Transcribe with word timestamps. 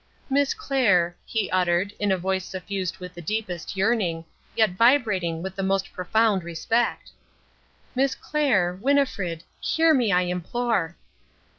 "Miss 0.31 0.55
Clair," 0.55 1.15
he 1.27 1.47
uttered, 1.51 1.93
in 1.99 2.11
a 2.11 2.17
voice 2.17 2.43
suffused 2.43 2.97
with 2.97 3.13
the 3.13 3.21
deepest 3.21 3.75
yearning, 3.77 4.25
yet 4.57 4.71
vibrating 4.71 5.43
with 5.43 5.55
the 5.55 5.61
most 5.61 5.93
profound 5.93 6.43
respect, 6.43 7.11
"Miss 7.93 8.15
Clair 8.15 8.73
Winnifred 8.81 9.43
hear 9.59 9.93
me, 9.93 10.11
I 10.11 10.21
implore!" 10.21 10.97